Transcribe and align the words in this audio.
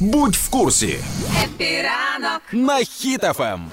Будь 0.00 0.36
в 0.36 0.48
курсі 0.50 0.98
Happy 1.44 1.93
ранок 1.93 2.42
на 2.52 2.78
Хіт 2.78 3.31
FM. 3.31 3.70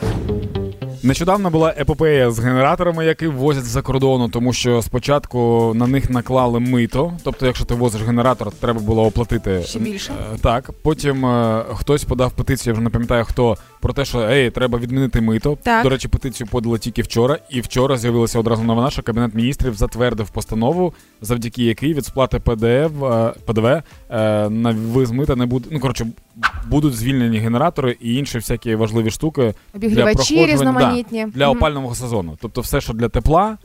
Нещодавно 1.05 1.49
була 1.49 1.73
епопея 1.77 2.31
з 2.31 2.39
генераторами, 2.39 3.05
які 3.05 3.27
возять 3.27 3.63
з-за 3.63 3.81
кордону, 3.81 4.29
тому 4.29 4.53
що 4.53 4.81
спочатку 4.81 5.71
на 5.75 5.87
них 5.87 6.09
наклали 6.09 6.59
мито. 6.59 7.13
Тобто, 7.23 7.45
якщо 7.45 7.65
ти 7.65 7.73
возиш 7.73 8.01
генератор, 8.01 8.51
треба 8.51 8.79
було 8.79 9.05
оплатити 9.05 9.61
Ще 9.63 9.79
більше? 9.79 10.13
Е, 10.33 10.37
Так, 10.41 10.71
потім 10.83 11.25
е, 11.25 11.63
хтось 11.73 12.03
подав 12.03 12.31
петицію, 12.31 12.71
я 12.71 12.73
вже 12.73 12.83
не 12.83 12.89
пам'ятаю 12.89 13.25
хто, 13.25 13.57
про 13.81 13.93
те, 13.93 14.05
що 14.05 14.19
ей, 14.19 14.49
треба 14.49 14.79
відмінити 14.79 15.21
мито. 15.21 15.57
Так. 15.63 15.83
До 15.83 15.89
речі, 15.89 16.07
петицію 16.07 16.47
подали 16.47 16.79
тільки 16.79 17.01
вчора, 17.01 17.37
і 17.49 17.61
вчора 17.61 17.97
з'явилася 17.97 18.39
одразу 18.39 18.63
новина, 18.63 18.89
що 18.89 19.03
кабінет 19.03 19.35
міністрів 19.35 19.75
затвердив 19.75 20.29
постанову, 20.29 20.93
завдяки 21.21 21.63
якій 21.63 21.93
від 21.93 22.05
сплати 22.05 22.39
ПДВ, 22.39 23.05
е, 23.05 23.33
ПДВ 23.45 23.65
е, 23.65 23.81
на 24.49 24.71
вивіз 24.71 25.11
мита 25.11 25.35
не 25.35 25.45
буде. 25.45 25.67
Ну 25.71 25.79
коротше, 25.79 26.07
будуть 26.69 26.93
звільнені 26.93 27.37
генератори 27.37 27.97
і 28.01 28.15
інші 28.15 28.37
всякі 28.37 28.75
важливі 28.75 29.11
штуки 29.11 29.53
Обігрівачі 29.75 30.15
проходжування, 30.15 30.53
різноманітні. 30.53 31.25
да, 31.25 31.31
для 31.31 31.49
опального 31.49 31.95
сезону. 31.95 32.37
Тобто, 32.41 32.61
все, 32.61 32.81
що 32.81 32.93
для 32.93 33.09
тепла, 33.09 33.57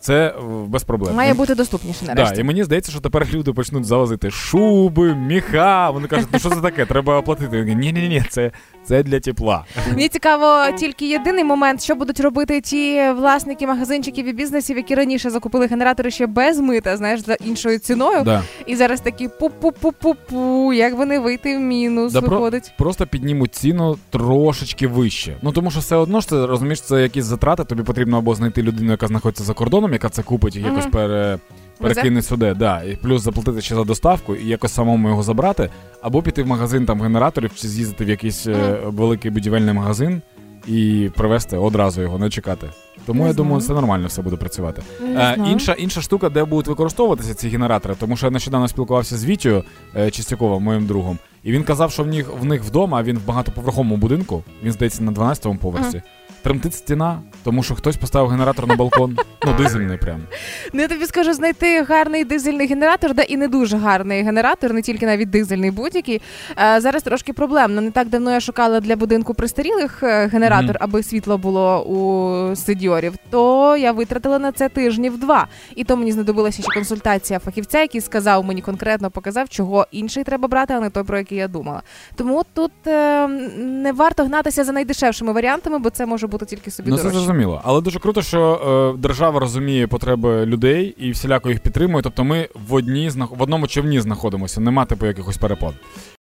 це 0.00 0.26
е, 0.28 0.42
без 0.66 0.84
проблем. 0.84 1.14
Має 1.14 1.34
бути 1.34 1.54
доступніше 1.54 1.98
Да, 2.06 2.14
нарешті. 2.14 2.40
і 2.40 2.44
мені 2.44 2.64
здається, 2.64 2.92
що 2.92 3.00
тепер 3.00 3.26
люди 3.32 3.52
почнуть 3.52 3.84
завозити 3.84 4.30
шуби, 4.30 5.14
міха. 5.14 5.90
Вони 5.90 6.08
кажуть, 6.08 6.28
ну 6.32 6.38
що 6.38 6.50
це 6.50 6.60
таке? 6.60 6.86
Треба 6.86 7.18
оплатити. 7.18 7.64
Ні, 7.64 7.92
ні, 7.92 8.08
ні, 8.08 8.22
це, 8.30 8.50
це 8.86 9.02
для 9.02 9.20
тепла. 9.20 9.64
Мені 9.88 10.08
цікаво 10.08 10.76
тільки 10.78 11.06
єдиний 11.08 11.44
момент, 11.44 11.82
що 11.82 11.94
будуть 11.94 12.20
робити 12.20 12.60
ті 12.60 13.02
власники 13.16 13.66
магазинчиків 13.66 14.26
і 14.26 14.32
бізнесів, 14.32 14.76
які 14.76 14.94
раніше 14.94 15.30
закупили 15.30 15.66
генератори 15.66 16.10
ще 16.10 16.26
без 16.26 16.60
мита, 16.60 16.96
знаєш, 16.96 17.20
за 17.20 17.34
іншою 17.34 17.78
ціною. 17.78 18.22
Да. 18.24 18.42
І 18.66 18.76
зараз 18.76 19.00
такі 19.00 19.28
пу-пу-пу-пу-пу, 19.28 20.72
як 20.72 20.94
вони 20.94 21.18
вийти 21.18 21.56
в 21.56 21.60
мінус, 21.60 22.12
Да, 22.12 22.20
про- 22.22 22.50
Просто 22.78 23.06
піднімуть 23.06 23.54
ціну 23.54 23.98
трошечки 24.10 24.86
вище. 24.86 25.36
Ну 25.42 25.52
тому 25.52 25.70
що 25.70 25.80
все 25.80 25.96
одно 25.96 26.20
ж 26.20 26.28
це 26.28 26.46
розумієш, 26.46 26.80
це 26.80 27.02
якісь 27.02 27.24
затрати. 27.24 27.64
Тобі 27.64 27.82
потрібно 27.82 28.18
або 28.18 28.34
знайти 28.34 28.62
людину, 28.62 28.90
яка 28.90 29.06
знаходиться 29.06 29.44
за 29.44 29.54
кордоном, 29.54 29.92
яка 29.92 30.08
це 30.08 30.22
купить 30.22 30.56
і 30.56 30.60
якось 30.60 30.82
Мгм. 30.84 30.90
пере. 30.90 31.38
Перекине 31.78 32.22
сюди, 32.22 32.54
да, 32.54 32.82
і 32.82 32.96
плюс 32.96 33.22
заплатити 33.22 33.60
ще 33.60 33.74
за 33.74 33.84
доставку 33.84 34.34
і 34.36 34.46
якось 34.48 34.74
самому 34.74 35.08
його 35.08 35.22
забрати, 35.22 35.70
або 36.02 36.22
піти 36.22 36.42
в 36.42 36.46
магазин 36.46 36.86
там 36.86 37.02
генераторів, 37.02 37.50
чи 37.54 37.68
з'їздити 37.68 38.04
в 38.04 38.08
якийсь 38.08 38.46
е, 38.46 38.78
великий 38.84 39.30
будівельний 39.30 39.74
магазин 39.74 40.22
і 40.66 41.10
привезти 41.16 41.56
одразу 41.56 42.02
його, 42.02 42.18
не 42.18 42.30
чекати. 42.30 42.66
Тому 43.06 43.22
Не 43.22 43.28
я 43.28 43.34
думаю, 43.34 43.60
це 43.60 43.72
нормально 43.72 44.06
все 44.06 44.22
буде 44.22 44.36
працювати. 44.36 44.82
Е, 45.02 45.36
інша, 45.50 45.72
інша 45.72 46.00
штука, 46.00 46.28
де 46.28 46.44
будуть 46.44 46.66
використовуватися 46.66 47.34
ці 47.34 47.48
генератори, 47.48 47.94
тому 48.00 48.16
що 48.16 48.26
я 48.26 48.30
нещодавно 48.30 48.68
спілкувався 48.68 49.16
з 49.16 49.24
Вітєю 49.24 49.64
е, 49.96 50.10
Чистяковим, 50.10 50.62
моїм 50.62 50.86
другом, 50.86 51.18
і 51.44 51.52
він 51.52 51.62
казав, 51.62 51.92
що 51.92 52.02
в 52.02 52.06
них, 52.06 52.30
в 52.40 52.44
них 52.44 52.64
вдома, 52.64 53.02
він 53.02 53.18
в 53.18 53.26
багатоповерховому 53.26 53.96
будинку, 53.96 54.44
він 54.62 54.72
здається 54.72 55.02
на 55.02 55.12
12-му 55.12 55.56
поверсі. 55.56 56.02
Тремтить 56.46 56.74
стіна, 56.74 57.22
тому 57.44 57.62
що 57.62 57.74
хтось 57.74 57.96
поставив 57.96 58.30
генератор 58.30 58.66
на 58.66 58.76
балкон. 58.76 59.16
Ну, 59.46 59.54
дизельний 59.58 59.98
прям. 59.98 60.20
Ну, 60.72 60.80
я 60.82 60.88
тобі 60.88 61.06
скажу, 61.06 61.32
знайти 61.32 61.82
гарний 61.82 62.24
дизельний 62.24 62.66
генератор, 62.66 63.14
да 63.14 63.22
і 63.22 63.36
не 63.36 63.48
дуже 63.48 63.76
гарний 63.76 64.22
генератор, 64.22 64.72
не 64.72 64.82
тільки 64.82 65.06
навіть 65.06 65.30
дизельний 65.30 65.70
будь-який. 65.70 66.22
Е, 66.58 66.80
зараз 66.80 67.02
трошки 67.02 67.32
проблемно. 67.32 67.80
Не 67.80 67.90
так 67.90 68.08
давно 68.08 68.32
я 68.32 68.40
шукала 68.40 68.80
для 68.80 68.96
будинку 68.96 69.34
пристарілих 69.34 70.02
е, 70.02 70.26
генератор, 70.26 70.68
Мгм. 70.70 70.76
аби 70.80 71.02
світло 71.02 71.38
було 71.38 71.82
у 71.84 72.56
сидіорів. 72.56 73.14
То 73.30 73.76
я 73.76 73.92
витратила 73.92 74.38
на 74.38 74.52
це 74.52 74.68
тижнів 74.68 75.18
два. 75.18 75.46
І 75.76 75.84
то 75.84 75.96
мені 75.96 76.12
знадобилася 76.12 76.62
ще 76.62 76.72
консультація 76.74 77.38
фахівця, 77.38 77.80
який 77.80 78.00
сказав 78.00 78.44
мені 78.44 78.62
конкретно 78.62 79.10
показав, 79.10 79.48
чого 79.48 79.86
інший 79.90 80.24
треба 80.24 80.48
брати, 80.48 80.74
а 80.74 80.80
не 80.80 80.90
той, 80.90 81.04
про 81.04 81.18
який 81.18 81.38
я 81.38 81.48
думала. 81.48 81.82
Тому 82.14 82.44
тут 82.54 82.72
е, 82.86 83.28
не 83.58 83.92
варто 83.92 84.24
гнатися 84.24 84.64
за 84.64 84.72
найдешевшими 84.72 85.32
варіантами, 85.32 85.78
бо 85.78 85.90
це 85.90 86.06
може 86.06 86.26
бути 86.26 86.35
тільки 86.44 86.70
собі 86.70 86.90
Ну, 86.90 86.98
це 86.98 87.10
зрозуміло. 87.10 87.60
Але 87.64 87.80
дуже 87.80 87.98
круто, 87.98 88.22
що 88.22 88.94
е, 88.96 89.00
держава 89.00 89.40
розуміє 89.40 89.86
потреби 89.86 90.46
людей 90.46 90.94
і 90.98 91.10
всіляко 91.10 91.48
їх 91.48 91.60
підтримує. 91.60 92.02
Тобто 92.02 92.24
ми 92.24 92.48
в 92.68 92.74
одній 92.74 93.08
в 93.08 93.42
одному 93.42 93.66
човні 93.66 94.00
знаходимося, 94.00 94.60
нема 94.60 94.84
типу 94.84 95.06
якихось 95.06 95.36
перепон. 95.36 95.74